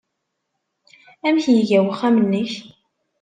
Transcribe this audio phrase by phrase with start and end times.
[1.27, 2.51] Amek iga uxxam-nnek?